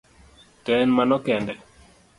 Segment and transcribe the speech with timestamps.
[0.63, 1.53] To en mano kende?